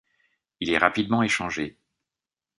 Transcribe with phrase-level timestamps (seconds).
[0.61, 1.77] Il est rapidement échangé.